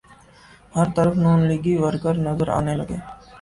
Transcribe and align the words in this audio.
ہر 0.75 0.87
طرف 0.95 1.13
نون 1.23 1.39
لیگی 1.49 1.73
ورکر 1.83 2.15
نظر 2.27 2.47
آنے 2.57 2.73
لگے۔ 2.79 2.97